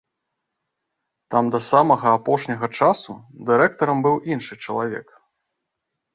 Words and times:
Там 1.35 1.45
да 1.55 1.59
самага 1.71 2.07
апошняга 2.21 2.67
часу 2.81 3.11
дырэктарам 3.51 3.97
быў 4.09 4.15
іншы 4.39 4.53
чалавек. 4.67 5.07